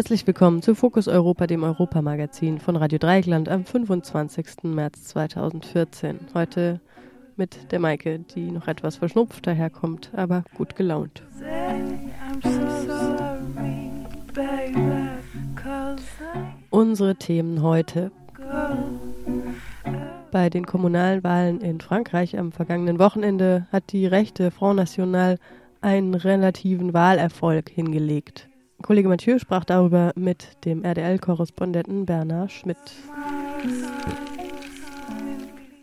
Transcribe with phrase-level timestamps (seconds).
[0.00, 4.62] Herzlich willkommen zu Fokus Europa, dem Europamagazin von Radio Dreieckland am 25.
[4.62, 6.20] März 2014.
[6.32, 6.80] Heute
[7.36, 11.22] mit der Maike, die noch etwas verschnupft daherkommt, aber gut gelaunt.
[16.70, 18.10] Unsere Themen heute.
[20.30, 25.36] Bei den kommunalen Wahlen in Frankreich am vergangenen Wochenende hat die rechte Front National
[25.82, 28.49] einen relativen Wahlerfolg hingelegt.
[28.82, 32.78] Kollege Mathieu sprach darüber mit dem RDL-Korrespondenten Bernhard Schmidt.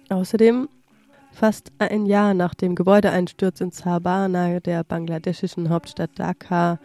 [0.09, 0.67] Außerdem,
[1.31, 6.79] fast ein Jahr nach dem Gebäudeeinsturz in Sabah nahe der bangladeschischen Hauptstadt Dhaka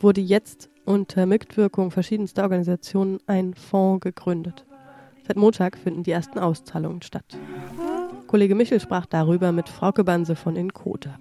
[0.00, 4.66] wurde jetzt unter Mitwirkung verschiedenster Organisationen ein Fonds gegründet.
[5.26, 7.38] Seit Montag finden die ersten Auszahlungen statt.
[8.26, 11.18] Kollege Michel sprach darüber mit Frauke Banse von Inkota.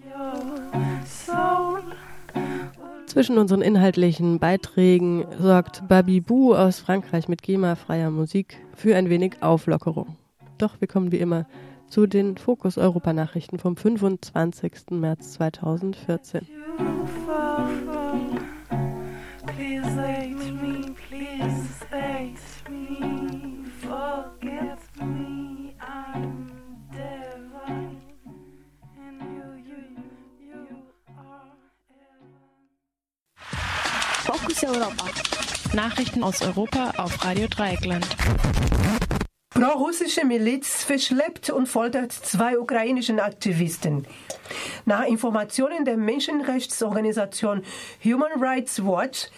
[3.14, 10.18] Zwischen unseren inhaltlichen Beiträgen sorgt Babibou aus Frankreich mit GEMA-freier Musik für ein wenig Auflockerung.
[10.58, 11.46] Doch wir kommen wie immer
[11.88, 14.90] zu den Fokus Europa Nachrichten vom 25.
[14.90, 16.48] März 2014.
[35.74, 38.08] Nachrichten aus Europa auf Radio Dreieckland.
[39.50, 44.06] Pro-russische Miliz verschleppt und foltert zwei ukrainischen Aktivisten.
[44.86, 47.64] Nach Informationen der Menschenrechtsorganisation
[48.04, 49.30] Human Rights Watch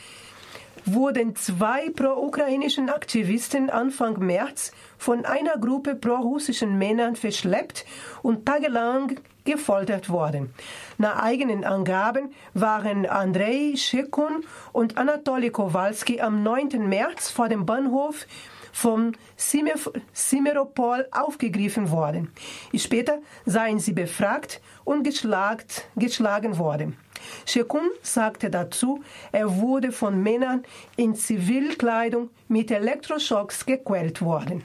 [0.86, 7.86] wurden zwei pro-ukrainischen Aktivisten Anfang März von einer Gruppe pro-russischen Männern verschleppt
[8.24, 10.54] und tagelang gefoltert worden.
[10.98, 16.88] Nach eigenen Angaben waren Andrei Schekun und Anatoly Kowalski am 9.
[16.90, 18.26] März vor dem Bahnhof
[18.74, 22.32] vom Simer- Simferopol aufgegriffen worden.
[22.76, 26.98] Später seien sie befragt und geschlagt, geschlagen worden.
[27.46, 29.02] Shekun sagte dazu,
[29.32, 30.64] er wurde von Männern
[30.98, 34.64] in Zivilkleidung mit Elektroschocks gequält worden.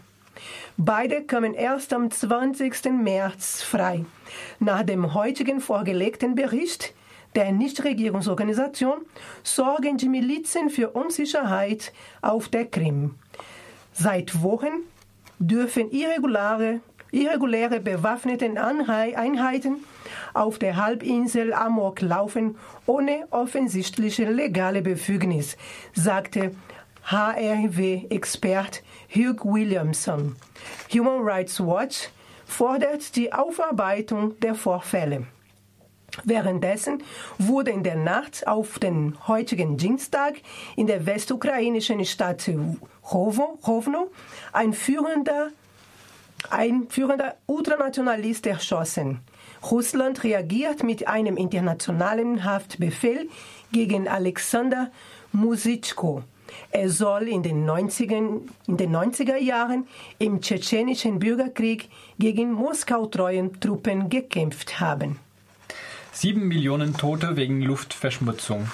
[0.76, 2.84] Beide kamen erst am 20.
[2.92, 4.04] März frei.
[4.58, 6.94] Nach dem heutigen vorgelegten Bericht
[7.34, 8.98] der Nichtregierungsorganisation
[9.42, 11.92] sorgen die Milizen für Unsicherheit
[12.22, 13.14] auf der Krim.
[13.92, 14.84] Seit Wochen
[15.38, 16.80] dürfen irregulare,
[17.12, 19.84] irreguläre bewaffnete Einheiten
[20.34, 25.56] auf der Halbinsel Amok laufen, ohne offensichtliche legale Befugnis,
[25.92, 26.52] sagte
[27.04, 30.36] HRW-Expert Hugh Williamson.
[30.92, 32.10] Human Rights Watch
[32.46, 35.26] fordert die Aufarbeitung der Vorfälle.
[36.24, 37.02] Währenddessen
[37.38, 40.34] wurde in der Nacht auf den heutigen Dienstag
[40.76, 42.48] in der westukrainischen Stadt
[43.12, 44.10] Rovno
[44.52, 45.48] ein führender,
[46.48, 49.20] ein führender Ultranationalist erschossen.
[49.70, 53.28] Russland reagiert mit einem internationalen Haftbefehl
[53.72, 54.90] gegen Alexander
[55.32, 56.22] Musitschko.
[56.70, 59.86] Er soll in den 90er, in den 90er Jahren
[60.18, 61.88] im tschetschenischen Bürgerkrieg
[62.18, 65.18] gegen Moskau-treuen Truppen gekämpft haben.
[66.12, 68.68] Sieben Millionen Tote wegen Luftverschmutzung.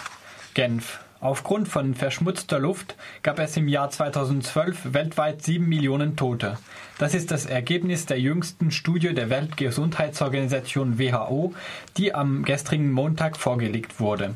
[0.54, 1.00] Genf.
[1.20, 6.58] Aufgrund von verschmutzter Luft gab es im Jahr 2012 weltweit sieben Millionen Tote.
[6.98, 11.54] Das ist das Ergebnis der jüngsten Studie der Weltgesundheitsorganisation WHO,
[11.96, 14.34] die am gestrigen Montag vorgelegt wurde.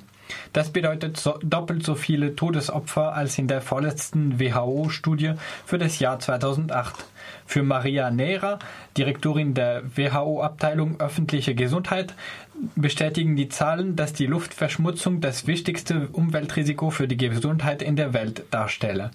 [0.53, 5.35] Das bedeutet so, doppelt so viele Todesopfer als in der vorletzten WHO-Studie
[5.67, 7.05] für das Jahr 2008.
[7.51, 8.61] Für Maria Neira,
[8.97, 12.15] Direktorin der WHO-Abteilung öffentliche Gesundheit,
[12.77, 18.45] bestätigen die Zahlen, dass die Luftverschmutzung das wichtigste Umweltrisiko für die Gesundheit in der Welt
[18.53, 19.11] darstelle.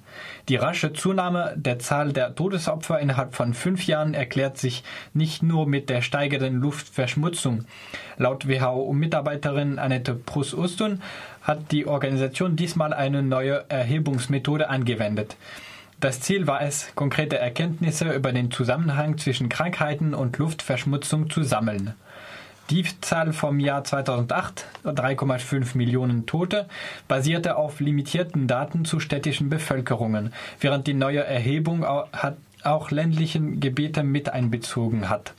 [0.50, 4.84] Die rasche Zunahme der Zahl der Todesopfer innerhalb von fünf Jahren erklärt sich
[5.14, 7.64] nicht nur mit der steigenden Luftverschmutzung.
[8.18, 11.02] Laut WHO-Mitarbeiterin Annette Prus-Ustun
[11.42, 15.38] hat die Organisation diesmal eine neue Erhebungsmethode angewendet.
[16.00, 21.96] Das Ziel war es, konkrete Erkenntnisse über den Zusammenhang zwischen Krankheiten und Luftverschmutzung zu sammeln.
[22.70, 26.68] Die Zahl vom Jahr 2008, 3,5 Millionen Tote,
[27.08, 34.30] basierte auf limitierten Daten zu städtischen Bevölkerungen, während die neue Erhebung auch ländlichen Gebiete mit
[34.30, 35.34] einbezogen hat.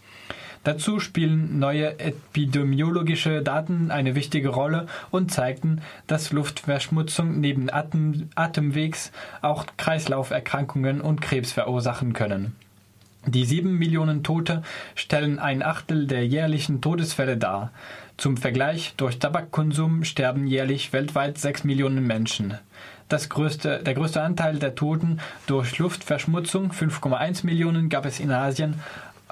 [0.67, 9.13] Dazu spielen neue epidemiologische Daten eine wichtige Rolle und zeigten, dass Luftverschmutzung neben Atem Atemwegs
[9.43, 12.57] auch Kreislauferkrankungen und Krebs verursachen können.
[13.27, 14.63] Die sieben Millionen Tote
[14.97, 17.71] stellen ein Achtel der jährlichen Todesfälle dar.
[18.17, 22.59] Zum Vergleich, durch Tabakkonsum sterben jährlich weltweit sechs Millionen Menschen.
[23.09, 28.81] Das größte, der größte Anteil der Toten durch Luftverschmutzung, 5,1 Millionen, gab es in Asien,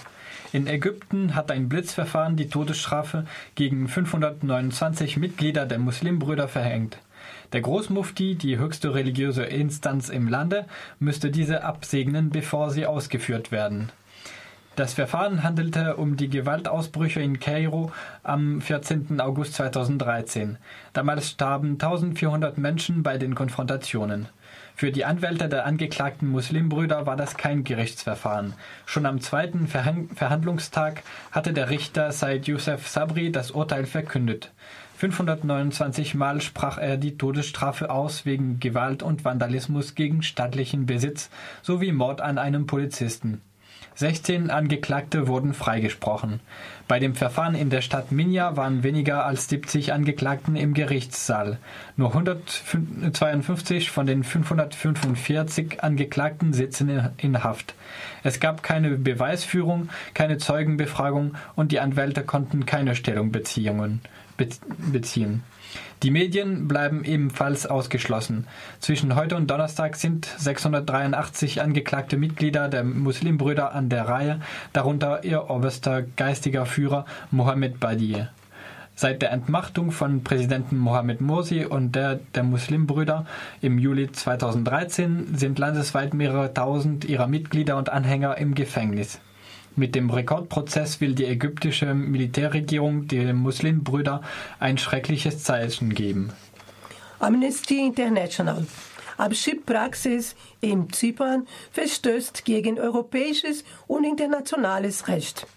[0.51, 6.97] In Ägypten hat ein Blitzverfahren die Todesstrafe gegen 529 Mitglieder der Muslimbrüder verhängt.
[7.51, 10.65] Der Großmufti, die höchste religiöse Instanz im Lande,
[10.99, 13.91] müsste diese absegnen, bevor sie ausgeführt werden.
[14.75, 17.91] Das Verfahren handelte um die Gewaltausbrüche in Kairo
[18.23, 19.19] am 14.
[19.19, 20.57] August 2013.
[20.93, 24.29] Damals starben 1400 Menschen bei den Konfrontationen.
[24.75, 28.53] Für die Anwälte der angeklagten Muslimbrüder war das kein Gerichtsverfahren.
[28.85, 34.53] Schon am zweiten Verhandlungstag hatte der Richter Said Youssef Sabri das Urteil verkündet.
[34.99, 41.29] 529 Mal sprach er die Todesstrafe aus wegen Gewalt und Vandalismus gegen staatlichen Besitz
[41.61, 43.39] sowie Mord an einem Polizisten.
[43.95, 46.41] 16 Angeklagte wurden freigesprochen.
[46.89, 51.59] Bei dem Verfahren in der Stadt Minya waren weniger als 70 Angeklagten im Gerichtssaal.
[51.95, 57.73] Nur 152 von den 545 Angeklagten sitzen in Haft.
[58.21, 64.01] Es gab keine Beweisführung, keine Zeugenbefragung und die Anwälte konnten keine Stellung beziehen
[64.91, 65.43] beziehen.
[66.01, 68.47] Die Medien bleiben ebenfalls ausgeschlossen.
[68.79, 74.39] Zwischen heute und Donnerstag sind 683 angeklagte Mitglieder der Muslimbrüder an der Reihe,
[74.71, 78.25] darunter ihr oberster geistiger Führer Mohammed Badi.
[78.95, 83.25] Seit der Entmachtung von Präsidenten Mohammed Morsi und der der Muslimbrüder
[83.61, 89.19] im Juli 2013 sind landesweit mehrere tausend ihrer Mitglieder und Anhänger im Gefängnis.
[89.79, 94.25] Mit dem Rekordprozess will die ägyptische Militärregierung den Muslimbrüdern
[94.59, 96.33] ein schreckliches Zeichen geben.
[97.19, 98.67] Amnesty International.
[99.15, 105.47] Abschiebpraxis in Zypern verstößt gegen europäisches und internationales Recht.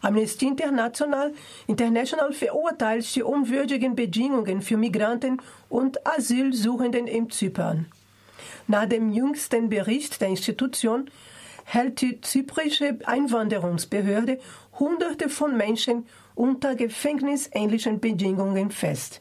[0.00, 1.34] Amnesty International,
[1.66, 5.36] International verurteilt die unwürdigen Bedingungen für Migranten
[5.68, 7.92] und Asylsuchenden in Zypern.
[8.68, 11.10] Nach dem jüngsten Bericht der Institution
[11.72, 14.40] hält die zyprische Einwanderungsbehörde
[14.78, 19.20] Hunderte von Menschen unter gefängnisähnlichen Bedingungen fest.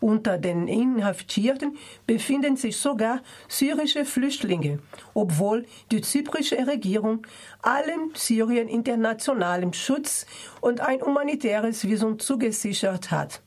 [0.00, 4.80] Unter den Inhaftierten befinden sich sogar syrische Flüchtlinge,
[5.14, 7.24] obwohl die zyprische Regierung
[7.62, 10.26] allen Syrien internationalem Schutz
[10.60, 13.40] und ein humanitäres Visum zugesichert hat.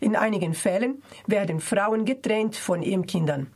[0.00, 3.48] In einigen Fällen werden Frauen getrennt von ihren Kindern.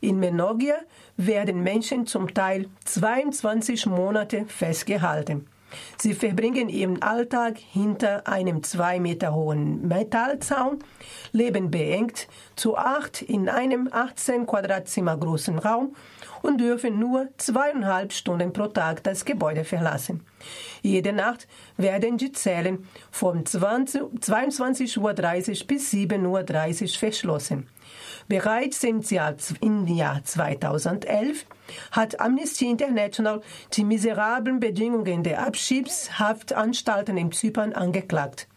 [0.00, 0.76] In Menorgia
[1.26, 5.46] werden Menschen zum Teil 22 Monate festgehalten.
[5.98, 10.80] Sie verbringen ihren Alltag hinter einem zwei Meter hohen Metallzaun,
[11.32, 15.96] leben beengt zu acht in einem 18 Quadratzimmer großen Raum
[16.42, 20.26] und dürfen nur zweieinhalb Stunden pro Tag das Gebäude verlassen.
[20.82, 25.14] Jede Nacht werden die Zellen von 22.30 Uhr
[25.66, 27.68] bis 7.30 Uhr verschlossen.
[28.32, 31.44] Bereits im Jahr, im Jahr 2011
[31.90, 33.42] hat Amnesty International
[33.74, 38.48] die miserablen Bedingungen der Abschiebshaftanstalten in Zypern angeklagt.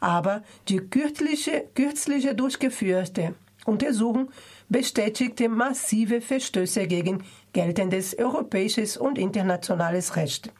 [0.00, 4.32] Aber die kürzliche, kürzliche durchgeführte Untersuchung
[4.68, 7.22] bestätigte massive Verstöße gegen
[7.52, 10.52] geltendes europäisches und internationales Recht.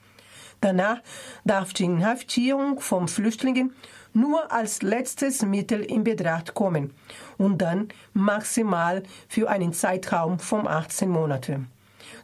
[0.61, 1.01] Danach
[1.45, 3.75] darf die Inhaftierung von Flüchtlingen
[4.17, 6.95] nur als letztes Mittel in Betracht kommen
[7.37, 11.71] und dann maximal für einen Zeitraum von 18 Monaten.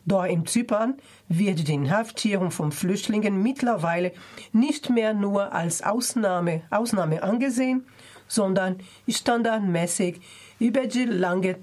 [0.07, 0.95] Doch in Zypern
[1.29, 4.13] wird die Inhaftierung von Flüchtlingen mittlerweile
[4.53, 7.87] nicht mehr nur als Ausnahme, Ausnahme angesehen,
[8.27, 10.21] sondern standardmäßig
[10.59, 11.57] über den langen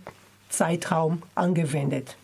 [0.50, 2.16] Zeitraum angewendet.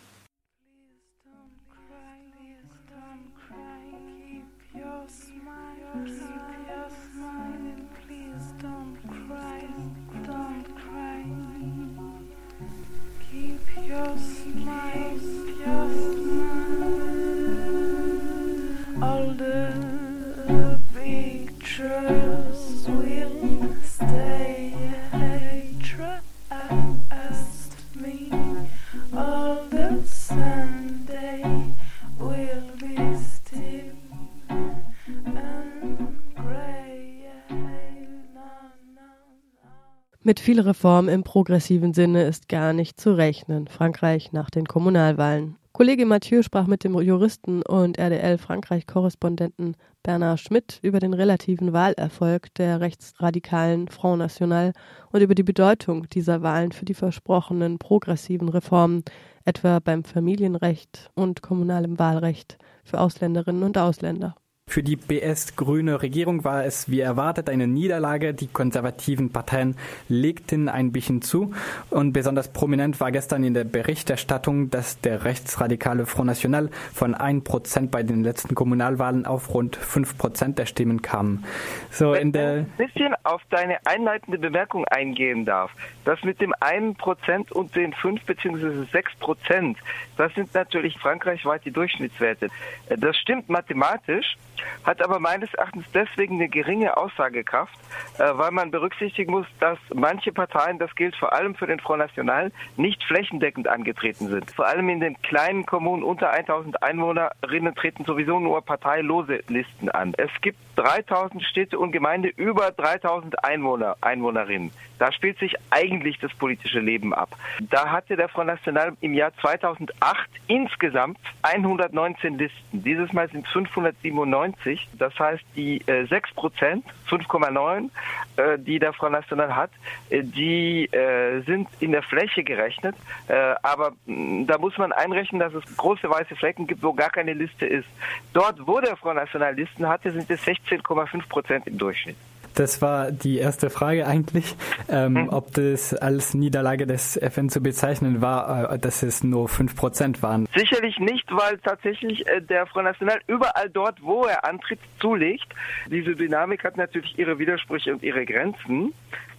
[40.28, 43.68] Mit viel Reform im progressiven Sinne ist gar nicht zu rechnen.
[43.68, 45.58] Frankreich nach den Kommunalwahlen.
[45.72, 52.82] Kollege Mathieu sprach mit dem Juristen und RDL-Frankreich-Korrespondenten Bernard Schmidt über den relativen Wahlerfolg der
[52.82, 54.74] rechtsradikalen Front National
[55.12, 59.04] und über die Bedeutung dieser Wahlen für die versprochenen progressiven Reformen,
[59.44, 64.36] etwa beim Familienrecht und kommunalem Wahlrecht für Ausländerinnen und Ausländer.
[64.76, 68.34] Für die BS-grüne Regierung war es wie erwartet eine Niederlage.
[68.34, 69.78] Die konservativen Parteien
[70.10, 71.54] legten ein bisschen zu.
[71.90, 77.90] Und besonders prominent war gestern in der Berichterstattung, dass der rechtsradikale Front National von 1%
[77.90, 81.46] bei den letzten Kommunalwahlen auf rund 5% der Stimmen kam.
[81.90, 85.72] So in der ein bisschen auf deine einleitende Bemerkung eingehen darf.
[86.04, 88.84] Das mit dem 1% und den 5 bzw.
[88.92, 89.78] 6%,
[90.18, 92.50] das sind natürlich frankreichweit die Durchschnittswerte.
[92.90, 94.38] Das stimmt mathematisch
[94.84, 97.78] hat aber meines Erachtens deswegen eine geringe Aussagekraft,
[98.18, 102.00] äh, weil man berücksichtigen muss, dass manche Parteien, das gilt vor allem für den Front
[102.00, 104.52] National, nicht flächendeckend angetreten sind.
[104.52, 110.14] Vor allem in den kleinen Kommunen unter 1000 Einwohnerinnen treten sowieso nur parteilose Listen an.
[110.18, 114.72] Es gibt 3000 Städte und Gemeinde über 3000 Einwohner, Einwohnerinnen.
[115.00, 117.36] Da spielt sich eigentlich das politische Leben ab.
[117.60, 120.05] Da hatte der Front National im Jahr 2008
[120.48, 122.84] insgesamt 119 Listen.
[122.84, 124.90] Dieses Mal sind es 597.
[124.98, 127.90] Das heißt, die äh, 6 Prozent, 5,9,
[128.38, 129.72] äh, die der Front National hat,
[130.10, 132.96] äh, die äh, sind in der Fläche gerechnet.
[133.28, 137.10] Äh, aber mh, da muss man einrechnen, dass es große weiße Flecken gibt, wo gar
[137.10, 137.88] keine Liste ist.
[138.34, 142.18] Dort, wo der Front National Listen hatte, sind es 16,5 Prozent im Durchschnitt.
[142.56, 144.56] Das war die erste Frage eigentlich,
[144.90, 145.30] ähm, mhm.
[145.30, 150.48] ob das als Niederlage des FN zu bezeichnen war, äh, dass es nur 5% waren.
[150.56, 155.48] Sicherlich nicht, weil tatsächlich äh, der Front National überall dort, wo er antritt, zulegt.
[155.92, 158.94] Diese Dynamik hat natürlich ihre Widersprüche und ihre Grenzen.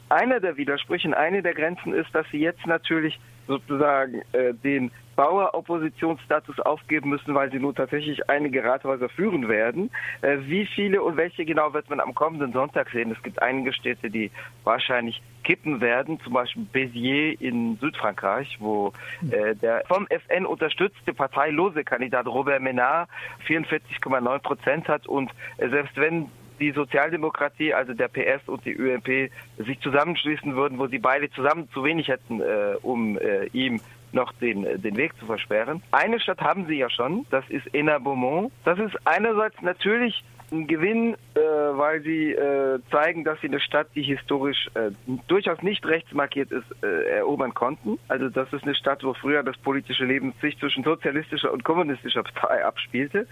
[0.09, 4.91] Einer der Widersprüche und eine der Grenzen ist, dass sie jetzt natürlich sozusagen äh, den
[5.17, 9.91] Bauer-Oppositionsstatus aufgeben müssen, weil sie nun tatsächlich einige Rathäuser führen werden.
[10.21, 13.11] Äh, wie viele und welche genau wird man am kommenden Sonntag sehen?
[13.11, 14.31] Es gibt einige Städte, die
[14.65, 18.93] wahrscheinlich kippen werden, zum Beispiel Béziers in Südfrankreich, wo
[19.31, 23.09] äh, der vom FN unterstützte parteilose Kandidat Robert Menard
[23.49, 29.31] 44,9 Prozent hat und äh, selbst wenn die Sozialdemokratie, also der PS und die ÖMP,
[29.59, 33.81] sich zusammenschließen würden, wo sie beide zusammen zu wenig hätten, äh, um äh, ihm
[34.13, 35.83] noch den, den Weg zu versperren.
[35.93, 38.53] Eine Stadt haben sie ja schon, das ist Enna Beaumont.
[38.65, 43.89] Das ist einerseits natürlich Ein Gewinn, äh, weil sie äh, zeigen, dass sie eine Stadt,
[43.97, 44.93] die historisch äh,
[45.27, 47.99] durchaus nicht rechtsmarkiert ist, äh, erobern konnten.
[48.07, 52.23] Also das ist eine Stadt, wo früher das politische Leben sich zwischen sozialistischer und kommunistischer
[52.23, 53.27] Partei abspielte,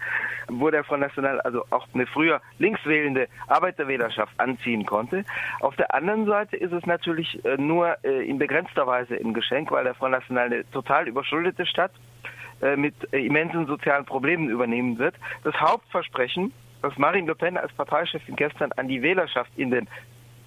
[0.48, 5.24] wo der Front National also auch eine früher linkswählende Arbeiterwählerschaft anziehen konnte.
[5.60, 9.70] Auf der anderen Seite ist es natürlich äh, nur äh, in begrenzter Weise ein Geschenk,
[9.70, 11.92] weil der Front National eine total überschuldete Stadt
[12.76, 15.16] mit immensen sozialen Problemen übernehmen wird.
[15.42, 16.52] Das Hauptversprechen,
[16.84, 19.88] das Marine Le Pen als Parteichefin gestern an die Wählerschaft in den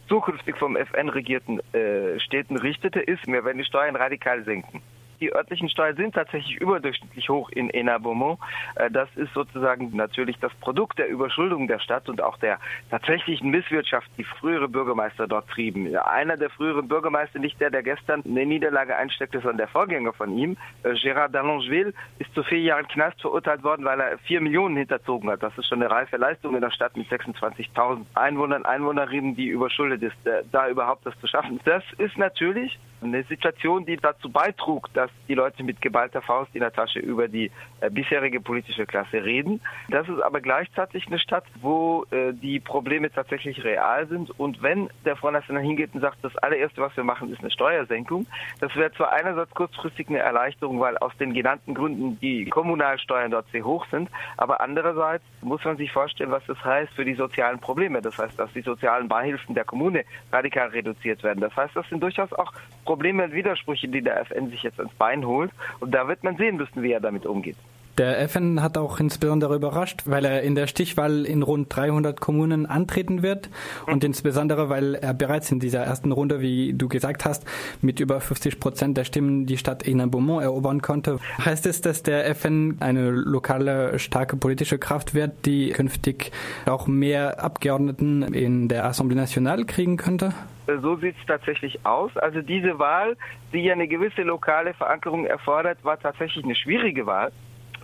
[0.07, 4.81] zukünftig vom FN regierten äh, Städten richtete, ist, wir werden die Steuern radikal senken.
[5.19, 8.39] Die örtlichen Steuern sind tatsächlich überdurchschnittlich hoch in Enna-Beaumont.
[8.75, 12.59] Äh, Das ist sozusagen natürlich das Produkt der Überschuldung der Stadt und auch der
[12.89, 15.95] tatsächlichen Misswirtschaft, die frühere Bürgermeister dort trieben.
[15.95, 20.37] Einer der früheren Bürgermeister, nicht der, der gestern eine Niederlage einsteckte, sondern der Vorgänger von
[20.37, 24.77] ihm, äh, Gérard Dallongeville, ist zu vier Jahren Knast verurteilt worden, weil er vier Millionen
[24.77, 25.41] hinterzogen hat.
[25.43, 30.03] Das ist schon eine reife Leistung in der Stadt mit 26.000 Einwohnern, Einwohnerinnen, die überschuldet
[30.03, 31.59] ist, äh, da überhaupt das zu schaffen.
[31.65, 36.61] Das ist natürlich eine Situation, die dazu beitrug, dass die Leute mit geballter Faust in
[36.61, 39.61] der Tasche über die äh, bisherige politische Klasse reden.
[39.89, 44.31] Das ist aber gleichzeitig eine Stadt, wo äh, die Probleme tatsächlich real sind.
[44.39, 47.51] Und wenn der Front National hingeht und sagt, das allererste, was wir machen, ist eine
[47.51, 48.25] Steuersenkung,
[48.59, 53.49] das wäre zwar einerseits kurzfristig eine Erleichterung, weil aus den genannten Gründen die Kommunalsteuern dort
[53.51, 57.59] sehr hoch sind, aber andererseits muss man sich vorstellen, was das heißt für die sozialen
[57.59, 58.01] Probleme.
[58.01, 61.41] Das heißt, dass die sozialen Beihilfen der Kommune radikal reduziert werden.
[61.41, 62.51] Das heißt, das sind durchaus auch
[62.87, 65.51] Probleme und Widersprüche, die der FN sich jetzt ans Bein holt.
[65.79, 67.57] Und da wird man sehen müssen, wie er damit umgeht.
[67.97, 72.67] Der FN hat auch insbesondere überrascht, weil er in der Stichwahl in rund 300 Kommunen
[72.67, 73.49] antreten wird
[73.87, 77.47] und insbesondere, weil er bereits in dieser ersten Runde, wie du gesagt hast,
[77.81, 81.17] mit über 50 Prozent der Stimmen die Stadt Hénin-Beaumont erobern konnte.
[81.43, 86.31] Heißt es, dass der FN eine lokale, starke politische Kraft wird, die künftig
[86.67, 90.35] auch mehr Abgeordneten in der Assemblée Nationale kriegen könnte?
[90.67, 92.15] So sieht es tatsächlich aus.
[92.17, 93.17] Also diese Wahl,
[93.53, 97.31] die ja eine gewisse lokale Verankerung erfordert, war tatsächlich eine schwierige Wahl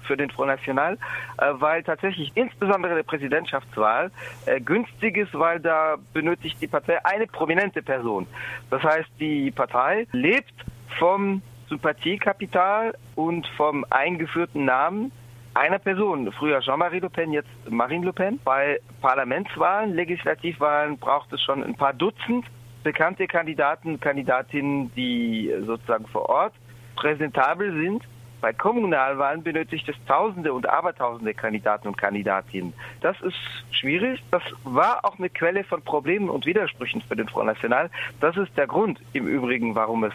[0.05, 0.97] für den Front National,
[1.37, 4.11] äh, weil tatsächlich insbesondere der Präsidentschaftswahl
[4.45, 8.27] äh, günstig ist, weil da benötigt die Partei eine prominente Person.
[8.69, 10.53] Das heißt, die Partei lebt
[10.99, 15.11] vom Sympathiekapital und vom eingeführten Namen
[15.53, 16.31] einer Person.
[16.31, 18.39] Früher Jean-Marie Le Pen, jetzt Marine Le Pen.
[18.43, 22.45] Bei Parlamentswahlen, Legislativwahlen braucht es schon ein paar Dutzend
[22.83, 26.53] bekannte Kandidaten, Kandidatinnen, die sozusagen vor Ort
[26.95, 28.03] präsentabel sind.
[28.43, 32.73] Bei Kommunalwahlen benötigt es Tausende und Abertausende Kandidaten und Kandidatinnen.
[32.99, 33.37] Das ist
[33.71, 34.21] schwierig.
[34.31, 37.89] Das war auch eine Quelle von Problemen und Widersprüchen für den Front National.
[38.19, 40.13] Das ist der Grund im Übrigen, warum es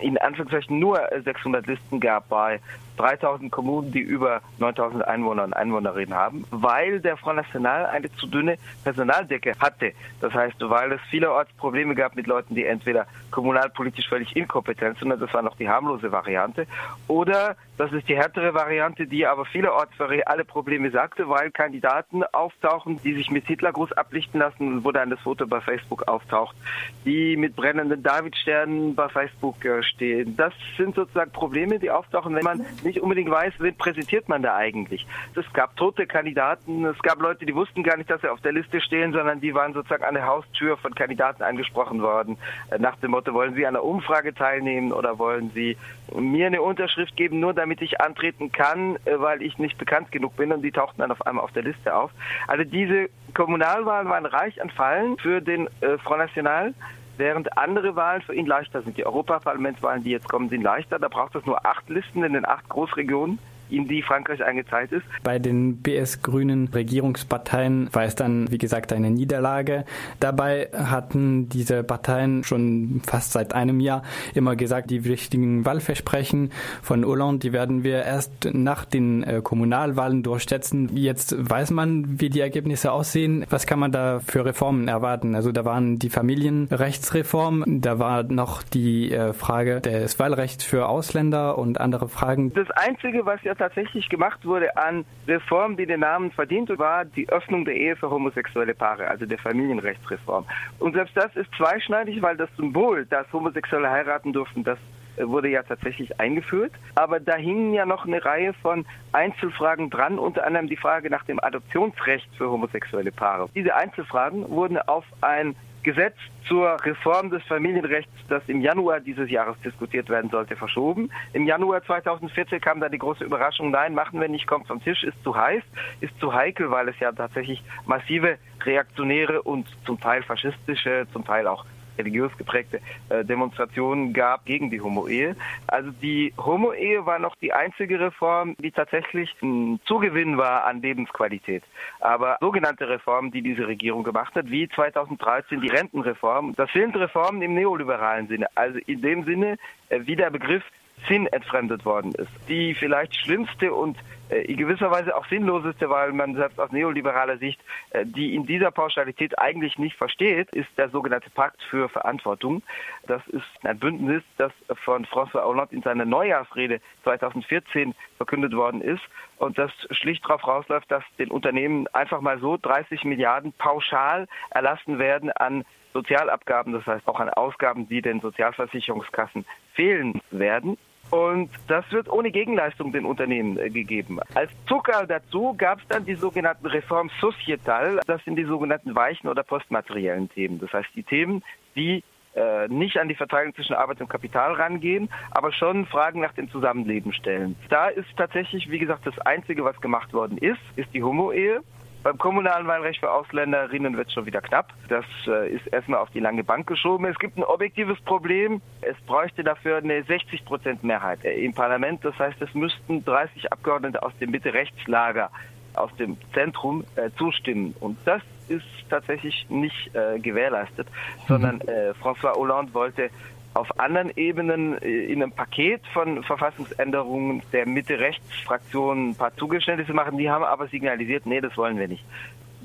[0.00, 2.60] in Anführungszeichen nur 600 Listen gab bei
[2.96, 8.26] 3000 Kommunen, die über 9000 Einwohner und Einwohnerinnen haben, weil der Front National eine zu
[8.26, 9.92] dünne Personaldecke hatte.
[10.20, 15.12] Das heißt, weil es vielerorts Probleme gab mit Leuten, die entweder kommunalpolitisch völlig inkompetent sind,
[15.12, 16.66] und das war noch die harmlose Variante,
[17.08, 22.22] oder das ist die härtere Variante, die aber vielerorts für alle Probleme sagte, weil Kandidaten
[22.32, 26.56] auftauchen, die sich mit Hitlergruß ablichten lassen, wo dann das Foto bei Facebook auftaucht,
[27.04, 30.36] die mit brennenden Davidsternen bei Facebook äh, stehen.
[30.36, 34.56] Das sind sozusagen Probleme, die auftauchen, wenn man nicht unbedingt weiß, wen präsentiert man da
[34.56, 35.06] eigentlich.
[35.34, 38.52] Es gab tote Kandidaten, es gab Leute, die wussten gar nicht, dass sie auf der
[38.52, 42.38] Liste stehen, sondern die waren sozusagen an der Haustür von Kandidaten angesprochen worden,
[42.70, 45.76] äh, nach dem Motto, wollen Sie an einer Umfrage teilnehmen oder wollen Sie
[46.14, 50.36] mir eine Unterschrift geben, nur damit ich antreten kann, äh, weil ich nicht bekannt genug
[50.36, 52.10] bin und die tauchten dann auf einmal auf der Liste auf.
[52.46, 56.74] Also diese Kommunalwahlen waren reich an Fallen für den äh, Front National
[57.18, 58.96] während andere Wahlen für ihn leichter sind.
[58.96, 60.98] Die Europaparlamentswahlen, die jetzt kommen, sind leichter.
[60.98, 63.38] Da braucht es nur acht Listen in den acht Großregionen
[63.70, 65.04] in die Frankreich eingeteilt ist.
[65.22, 69.84] Bei den BS-grünen Regierungsparteien war es dann, wie gesagt, eine Niederlage.
[70.20, 74.02] Dabei hatten diese Parteien schon fast seit einem Jahr
[74.34, 76.50] immer gesagt, die wichtigen Wahlversprechen
[76.82, 80.96] von Hollande, die werden wir erst nach den äh, Kommunalwahlen durchsetzen.
[80.96, 83.44] Jetzt weiß man, wie die Ergebnisse aussehen.
[83.50, 85.34] Was kann man da für Reformen erwarten?
[85.34, 91.58] Also da waren die Familienrechtsreform, da war noch die äh, Frage des Wahlrechts für Ausländer
[91.58, 92.52] und andere Fragen.
[92.54, 97.28] Das Einzige, was ja tatsächlich gemacht wurde an Reformen, die den Namen verdient, war die
[97.28, 100.44] Öffnung der Ehe für homosexuelle Paare, also der Familienrechtsreform.
[100.78, 104.78] Und selbst das ist zweischneidig, weil das Symbol, dass Homosexuelle heiraten durften, das
[105.18, 106.72] wurde ja tatsächlich eingeführt.
[106.94, 111.24] Aber da hingen ja noch eine Reihe von Einzelfragen dran, unter anderem die Frage nach
[111.24, 113.48] dem Adoptionsrecht für homosexuelle Paare.
[113.54, 116.16] Diese Einzelfragen wurden auf ein Gesetz
[116.48, 121.12] zur Reform des Familienrechts, das im Januar dieses Jahres diskutiert werden sollte, verschoben.
[121.32, 125.04] Im Januar 2014 kam dann die große Überraschung, nein, machen wir nicht, kommt vom Tisch,
[125.04, 125.62] ist zu heiß,
[126.00, 131.46] ist zu heikel, weil es ja tatsächlich massive reaktionäre und zum Teil faschistische, zum Teil
[131.46, 131.64] auch
[131.98, 135.36] religiös geprägte äh, Demonstrationen gab gegen die Homo-Ehe.
[135.66, 141.62] Also die Homo-Ehe war noch die einzige Reform, die tatsächlich ein Zugewinn war an Lebensqualität.
[142.00, 147.42] Aber sogenannte Reformen, die diese Regierung gemacht hat, wie 2013 die Rentenreform, das sind Reformen
[147.42, 148.46] im neoliberalen Sinne.
[148.54, 150.62] Also in dem Sinne, äh, wie der Begriff
[151.08, 152.30] Sinn entfremdet worden ist.
[152.48, 153.96] Die vielleicht schlimmste und
[154.28, 158.46] äh, in gewisser Weise auch sinnloseste, weil man selbst aus neoliberaler Sicht äh, die in
[158.46, 162.62] dieser Pauschalität eigentlich nicht versteht, ist der sogenannte Pakt für Verantwortung.
[163.06, 164.52] Das ist ein Bündnis, das
[164.84, 169.02] von François Hollande in seiner Neujahrsrede 2014 verkündet worden ist
[169.38, 174.98] und das schlicht darauf rausläuft, dass den Unternehmen einfach mal so 30 Milliarden pauschal erlassen
[174.98, 175.64] werden an
[175.96, 180.76] Sozialabgaben, das heißt auch an Ausgaben, die den Sozialversicherungskassen fehlen werden.
[181.10, 184.18] Und das wird ohne Gegenleistung den Unternehmen äh, gegeben.
[184.34, 188.00] Als Zucker dazu gab es dann die sogenannten Reform Societal.
[188.06, 190.58] Das sind die sogenannten weichen oder postmateriellen Themen.
[190.58, 191.44] Das heißt die Themen,
[191.76, 192.02] die
[192.34, 196.50] äh, nicht an die Verteilung zwischen Arbeit und Kapital rangehen, aber schon Fragen nach dem
[196.50, 197.56] Zusammenleben stellen.
[197.70, 201.62] Da ist tatsächlich, wie gesagt, das Einzige, was gemacht worden ist, ist die Homo-Ehe.
[202.06, 204.72] Beim kommunalen Wahlrecht für Ausländerinnen wird es schon wieder knapp.
[204.88, 207.04] Das äh, ist erstmal auf die lange Bank geschoben.
[207.06, 208.62] Es gibt ein objektives Problem.
[208.80, 212.04] Es bräuchte dafür eine 60 Prozent Mehrheit äh, im Parlament.
[212.04, 215.32] Das heißt, es müssten 30 Abgeordnete aus dem Mitte-Rechtslager,
[215.74, 217.74] aus dem Zentrum äh, zustimmen.
[217.80, 220.86] Und das ist tatsächlich nicht äh, gewährleistet,
[221.26, 223.10] sondern äh, François Hollande wollte
[223.56, 230.18] auf anderen Ebenen äh, in einem Paket von Verfassungsänderungen der Mitte-Rechts-Fraktion ein paar Zugeständnisse machen.
[230.18, 232.04] Die haben aber signalisiert, nee, das wollen wir nicht.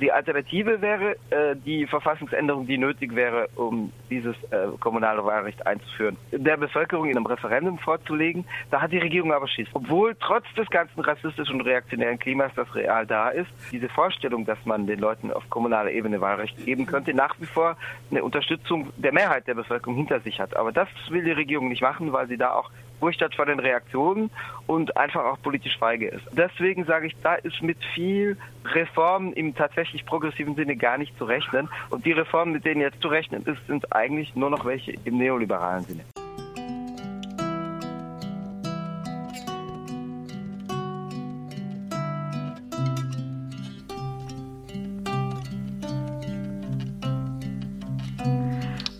[0.02, 6.18] Die Alternative wäre äh, die Verfassungsänderung, die nötig wäre, um dieses äh, kommunale Wahlrecht einzuführen,
[6.32, 8.44] der Bevölkerung in einem Referendum vorzulegen.
[8.72, 9.68] Da hat die Regierung aber Schiss.
[9.74, 14.58] Obwohl trotz des ganzen rassistischen und reaktionären Klimas, das real da ist, diese Vorstellung, dass
[14.66, 17.78] man den Leuten auf kommunaler Ebene Wahlrecht geben könnte, nach wie vor
[18.10, 20.56] eine Unterstützung der Mehrheit der Bevölkerung hinter sich hat.
[20.58, 24.30] Aber das will die Regierung nicht machen, weil sie da auch Hat vor den Reaktionen
[24.68, 26.24] und einfach auch politisch feige ist.
[26.32, 31.26] Deswegen sage ich, da ist mit viel Reformen im tatsächlich progressiven Sinne gar nicht zu
[31.26, 31.68] rechnen.
[31.90, 35.18] Und die Reformen, mit denen jetzt zu rechnen ist, sind eigentlich nur noch welche im
[35.18, 36.04] neoliberalen Sinne.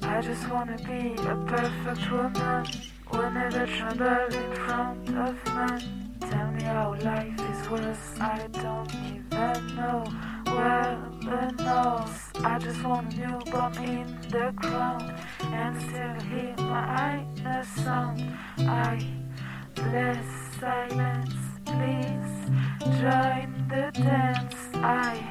[0.04, 6.64] I just wanna be a perfect woman Whenever tremble in front of men Tell me
[6.64, 8.20] how life is worse.
[8.20, 10.04] I don't even know.
[10.46, 15.14] Where Well enough I just want a newborn in the ground.
[15.42, 18.22] And still hear my inner sound.
[18.58, 19.00] I
[19.76, 20.26] bless
[20.60, 22.34] silence Please
[23.00, 24.56] join the dance.
[24.76, 25.24] I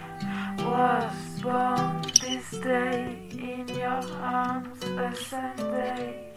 [0.59, 6.30] was born this day in your arms a Sunday,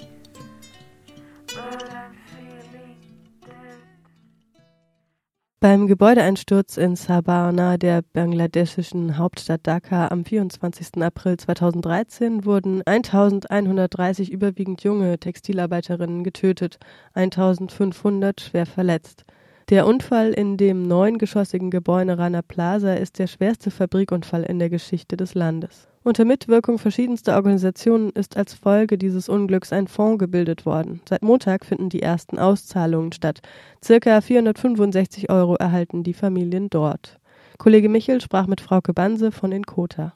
[5.63, 11.01] Beim Gebäudeeinsturz in Sabah nahe der bangladeschischen Hauptstadt Dhaka am 24.
[11.01, 16.79] April 2013 wurden 1130 überwiegend junge Textilarbeiterinnen getötet,
[17.13, 19.23] 1500 schwer verletzt.
[19.69, 25.15] Der Unfall in dem neungeschossigen Gebäude Rana Plaza ist der schwerste Fabrikunfall in der Geschichte
[25.15, 25.87] des Landes.
[26.05, 31.01] Unter Mitwirkung verschiedenster Organisationen ist als Folge dieses Unglücks ein Fonds gebildet worden.
[31.07, 33.39] Seit Montag finden die ersten Auszahlungen statt.
[33.81, 37.19] Circa 465 Euro erhalten die Familien dort.
[37.57, 40.13] Kollege Michel sprach mit Frauke Banse von Inkota.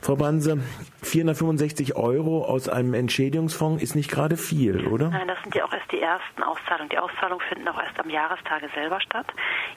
[0.00, 0.58] Frau Banse,
[1.02, 5.08] 465 Euro aus einem Entschädigungsfonds ist nicht gerade viel, oder?
[5.08, 6.90] Nein, das sind ja auch erst die ersten Auszahlungen.
[6.90, 9.26] Die Auszahlungen finden auch erst am Jahrestage selber statt.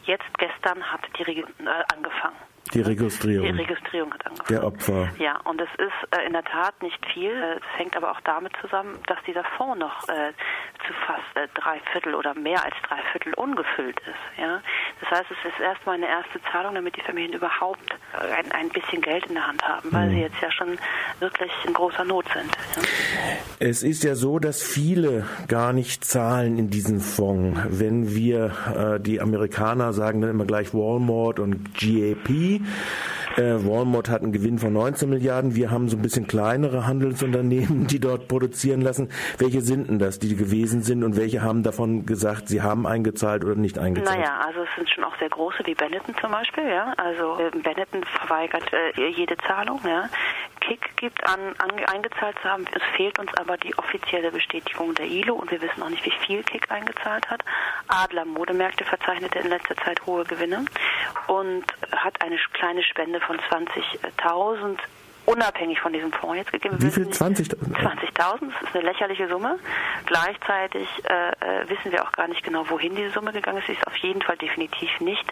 [0.04, 2.36] Jetzt, gestern, hat die Regierung äh, angefangen.
[2.74, 3.46] Die Registrierung.
[3.48, 4.48] Die Registrierung hat angefangen.
[4.50, 5.10] Der Opfer.
[5.20, 7.32] Ja, und es ist äh, in der Tat nicht viel.
[7.32, 10.32] Es hängt aber auch damit zusammen, dass dieser Fonds noch äh,
[10.86, 14.40] zu fast äh, drei Viertel oder mehr als drei Viertel ungefüllt ist.
[14.42, 14.62] Ja,
[15.02, 18.70] das heißt, es ist erstmal eine erste Zahlung, damit die Familien überhaupt äh, ein, ein
[18.70, 20.12] bisschen Geld in der Hand haben, weil Mhm.
[20.16, 20.78] sie jetzt ja schon
[21.20, 22.52] wirklich in großer Not sind.
[22.76, 22.82] Ja.
[23.60, 27.60] Es ist ja so, dass viele gar nicht zahlen in diesen Fonds.
[27.70, 32.57] Wenn wir, äh, die Amerikaner sagen dann immer gleich Walmart und GAP.
[33.38, 35.56] Äh, Walmart hat einen Gewinn von 19 Milliarden.
[35.56, 39.10] Wir haben so ein bisschen kleinere Handelsunternehmen, die dort produzieren lassen.
[39.38, 43.44] Welche sind denn das, die gewesen sind und welche haben davon gesagt, sie haben eingezahlt
[43.44, 44.18] oder nicht eingezahlt?
[44.18, 46.94] Naja, also es sind schon auch sehr große, wie Benetton zum Beispiel, ja.
[46.98, 50.10] Also äh, Benetton verweigert äh, jede Zahlung, ja.
[50.68, 52.66] KIK gibt an, an, eingezahlt zu haben.
[52.74, 56.12] Es fehlt uns aber die offizielle Bestätigung der ILO und wir wissen auch nicht, wie
[56.26, 57.42] viel KIK eingezahlt hat.
[57.88, 60.66] Adler Modemärkte verzeichnete in letzter Zeit hohe Gewinne
[61.28, 61.64] und
[61.96, 64.78] hat eine kleine Spende von 20.000
[65.28, 66.78] unabhängig von diesem Fonds jetzt gegeben.
[66.80, 67.08] Wie viel?
[67.08, 67.56] 20.000?
[67.76, 69.60] 20.000, das ist eine lächerliche Summe.
[70.06, 73.68] Gleichzeitig äh, äh, wissen wir auch gar nicht genau, wohin diese Summe gegangen ist.
[73.68, 75.26] Sie ist auf jeden Fall definitiv nicht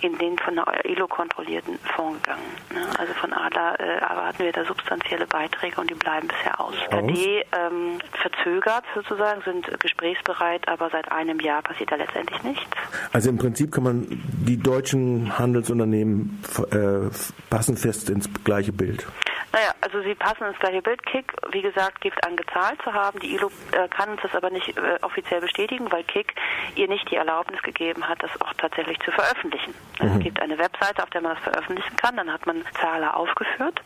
[0.00, 2.42] in den von der ILO kontrollierten Fonds gegangen.
[2.74, 2.80] Ne?
[2.98, 6.74] Also von Adler äh, erwarten wir da substanzielle Beiträge und die bleiben bisher aus.
[6.90, 7.06] Aus?
[7.06, 12.66] Die ähm, verzögert sozusagen, sind gesprächsbereit, aber seit einem Jahr passiert da letztendlich nichts.
[13.12, 17.08] Also im Prinzip kann man die deutschen Handelsunternehmen äh,
[17.48, 19.06] passen fest ins gleiche Bild.
[19.52, 21.04] Naja, also sie passen ins gleiche Bild.
[21.06, 23.18] Kick, wie gesagt, gibt an gezahlt zu haben.
[23.20, 26.34] Die ILO äh, kann uns das aber nicht äh, offiziell bestätigen, weil Kick
[26.74, 29.74] ihr nicht die Erlaubnis gegeben hat, das auch tatsächlich zu veröffentlichen.
[30.00, 30.08] Mhm.
[30.08, 32.16] Es gibt eine Webseite, auf der man das veröffentlichen kann.
[32.16, 33.80] Dann hat man Zahler aufgeführt.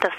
[0.00, 0.12] Das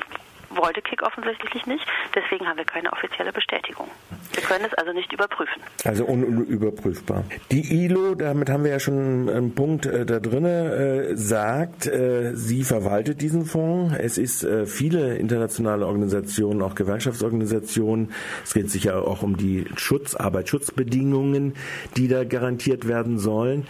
[0.56, 1.86] wollte Kick offensichtlich nicht.
[2.16, 3.88] Deswegen haben wir keine offizielle Bestätigung.
[4.34, 5.62] Wir können es also nicht überprüfen.
[5.86, 7.24] Also unüberprüfbar.
[7.52, 12.36] Die ILO, damit haben wir ja schon einen Punkt äh, da drin, äh, sagt, äh,
[12.36, 13.96] sie verwaltet diesen Fonds.
[13.98, 18.12] Es ist äh, viele internationale Organisationen, auch Gewerkschaftsorganisationen.
[18.44, 21.56] Es geht sicher auch um die Schutz, Arbeitsschutzbedingungen,
[21.98, 23.68] die da garantiert werden sollen.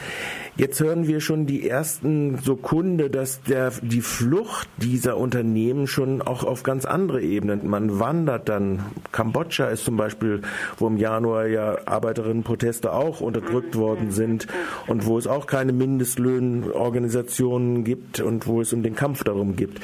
[0.58, 6.22] Jetzt hören wir schon die ersten so Kunde, dass der, die Flucht dieser Unternehmen schon
[6.22, 7.70] auch auf ganz andere Ebenen.
[7.70, 8.94] Man wandert dann.
[9.12, 10.42] Kambodscha ist zum Beispiel,
[10.78, 14.48] wo im Januar ja Arbeiterinnenproteste auch unterdrückt worden sind
[14.88, 19.82] und wo es auch keine Mindestlöhnorganisationen gibt und wo es um den Kampf darum gibt.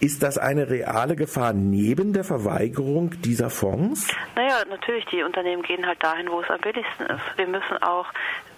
[0.00, 4.08] Ist das eine reale Gefahr neben der Verweigerung dieser Fonds?
[4.34, 7.20] Naja, natürlich, die Unternehmen gehen halt dahin, wo es am billigsten ist.
[7.36, 8.06] Wir müssen auch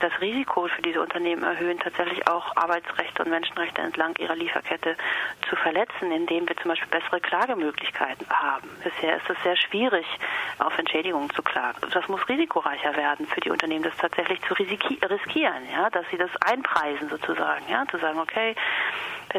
[0.00, 4.96] das Risiko für diese Unternehmen erhöhen, tatsächlich auch Arbeitsrechte und Menschenrechte entlang ihrer Lieferkette
[5.48, 7.20] zu verletzen, indem wir zum Beispiel bessere
[7.56, 8.68] Klagemöglichkeiten haben.
[8.84, 10.06] Bisher ist es sehr schwierig,
[10.58, 11.78] auf Entschädigungen zu klagen.
[11.92, 16.30] Das muss risikoreicher werden für die Unternehmen, das tatsächlich zu riskieren, ja, dass sie das
[16.42, 18.54] einpreisen sozusagen, ja, zu sagen, okay,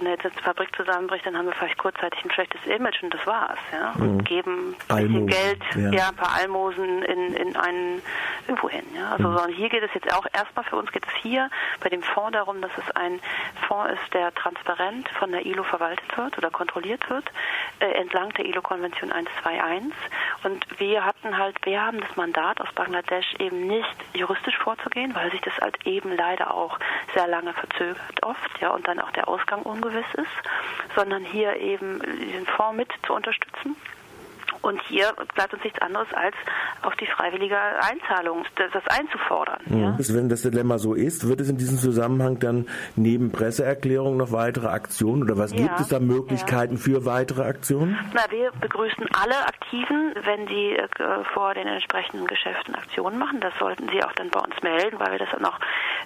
[0.03, 3.25] wenn jetzt eine Fabrik zusammenbricht, dann haben wir vielleicht kurzzeitig ein schlechtes Image und das
[3.25, 3.93] war's, ja.
[3.99, 4.23] Und Mhm.
[4.23, 5.91] geben ein bisschen Almosen, Geld, ja.
[5.91, 6.09] ja.
[6.09, 8.01] ein paar Almosen in, in einen
[8.47, 9.11] irgendwo hin, ja.
[9.11, 9.53] Also Mhm.
[9.53, 11.49] hier geht es jetzt auch erstmal für uns geht es hier
[11.81, 13.19] bei dem Fonds darum, dass es ein
[13.67, 17.25] Fonds ist, der transparent von der ILO verwaltet wird oder kontrolliert wird,
[17.79, 19.93] äh, entlang der ILO-Konvention 121.
[20.43, 25.31] Und wir hatten halt, wir haben das Mandat aus Bangladesch eben nicht juristisch vorzugehen, weil
[25.31, 26.77] sich das halt eben leider auch
[27.13, 31.99] sehr lange verzögert oft, ja, und dann auch der Ausgang ungewiss ist, sondern hier eben
[32.19, 33.75] diesen Fonds mit zu unterstützen.
[34.61, 36.35] Und hier bleibt uns nichts anderes, als
[36.81, 39.59] auf die freiwillige Einzahlung das, einzufordern.
[39.67, 39.91] Ja?
[39.91, 39.97] Mhm.
[39.99, 44.67] Wenn das Dilemma so ist, wird es in diesem Zusammenhang dann neben Presseerklärungen noch weitere
[44.67, 47.97] Aktionen oder was Ja, gibt es da Möglichkeiten für weitere Aktionen?
[48.13, 50.87] Na, wir begrüßen alle Aktiven, wenn sie äh,
[51.33, 53.39] vor den entsprechenden Geschäften Aktionen machen.
[53.41, 55.59] Das sollten sie auch dann bei uns melden, weil wir das dann auch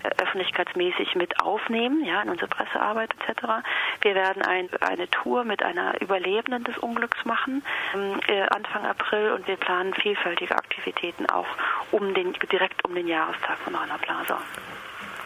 [0.03, 3.63] äh, öffentlichkeitsmäßig mit aufnehmen, ja, in unsere Pressearbeit etc.
[4.01, 7.61] Wir werden ein, eine Tour mit einer Überlebenden des Unglücks machen
[7.93, 11.47] ähm, äh, Anfang April und wir planen vielfältige Aktivitäten auch
[11.91, 14.37] um den direkt um den Jahrestag von Rana Plaza.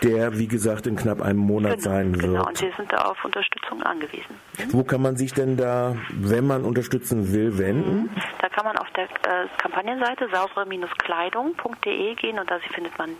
[0.03, 2.25] Der, wie gesagt, in knapp einem Monat sein wird.
[2.25, 4.35] Genau, und wir sind da auf Unterstützung angewiesen.
[4.69, 8.09] Wo kann man sich denn da, wenn man unterstützen will, wenden?
[8.39, 13.11] Da kann man auf der äh, Kampagnenseite saubere-kleidung.de gehen und da findet man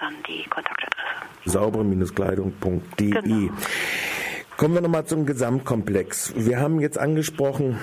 [0.00, 1.06] dann die Kontaktadresse.
[1.44, 3.10] saubere-kleidung.de.
[3.10, 3.52] Genau.
[4.56, 6.32] Kommen wir nochmal zum Gesamtkomplex.
[6.34, 7.78] Wir haben jetzt angesprochen,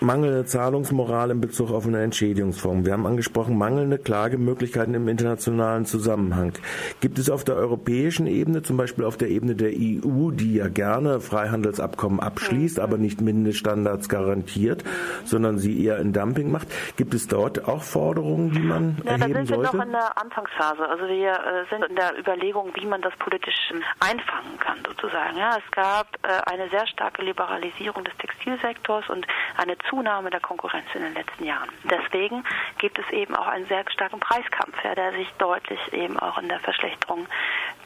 [0.00, 2.84] mangelnde Zahlungsmoral in Bezug auf eine Entschädigungsform.
[2.84, 6.52] Wir haben angesprochen, mangelnde Klagemöglichkeiten im internationalen Zusammenhang.
[7.00, 10.68] Gibt es auf der europäischen Ebene, zum Beispiel auf der Ebene der EU, die ja
[10.68, 14.84] gerne Freihandelsabkommen abschließt, aber nicht Mindeststandards garantiert,
[15.24, 19.24] sondern sie eher in Dumping macht, gibt es dort auch Forderungen, die man Ja, da
[19.24, 19.76] erheben sind wir sollte?
[19.76, 20.88] noch in der Anfangsphase.
[20.88, 25.36] Also wir äh, sind in der Überlegung, wie man das politisch einfangen kann, sozusagen.
[25.36, 30.86] Ja, es gab äh, eine sehr starke Liberalisierung des Textilsektors und eine Zunahme der Konkurrenz
[30.94, 31.70] in den letzten Jahren.
[31.84, 32.44] Deswegen
[32.78, 36.48] gibt es eben auch einen sehr starken Preiskampf, ja, der sich deutlich eben auch in
[36.48, 37.26] der Verschlechterung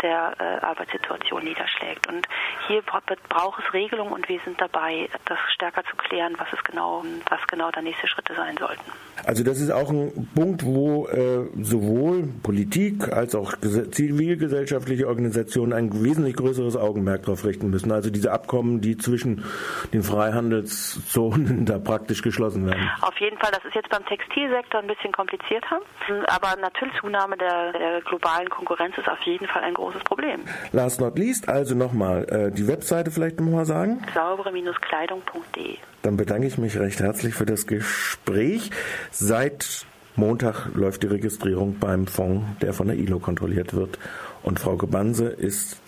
[0.03, 2.09] der äh, Arbeitssituation niederschlägt.
[2.09, 2.27] Und
[2.67, 6.63] hier bra braucht es Regelungen und wir sind dabei, das stärker zu klären, was es
[6.65, 8.93] genau, was genau da nächste Schritte sein sollten.
[9.25, 15.73] Also das ist auch ein Punkt, wo äh, sowohl Politik als auch ges- zivilgesellschaftliche Organisationen
[15.73, 17.93] ein wesentlich größeres Augenmerk darauf richten müssen.
[17.93, 19.45] Also diese Abkommen, die zwischen
[19.93, 22.91] den Freihandelszonen da praktisch geschlossen werden.
[23.01, 25.81] Auf jeden Fall, das ist jetzt beim Textilsektor ein bisschen komplizierter,
[26.27, 30.41] aber natürlich Zunahme der, der globalen Konkurrenz ist auf jeden Fall ein großes Problem.
[30.73, 34.03] Last not least, also nochmal äh, die Webseite vielleicht nochmal sagen.
[34.15, 38.71] saubere-kleidung.de Dann bedanke ich mich recht herzlich für das Gespräch.
[39.13, 39.87] Seit
[40.17, 43.99] Montag läuft die Registrierung beim Fonds, der von der ILO kontrolliert wird.
[44.43, 45.81] Und Frau Gebanse ist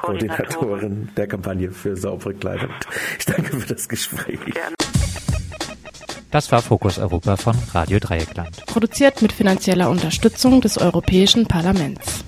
[0.00, 2.70] Koordinatorin der Kampagne für saubere Kleidung.
[3.18, 4.40] Ich danke für das Gespräch.
[4.44, 4.74] Gerne.
[6.32, 8.66] Das war Fokus Europa von Radio Dreieckland.
[8.66, 12.24] Produziert mit finanzieller Unterstützung des Europäischen Parlaments.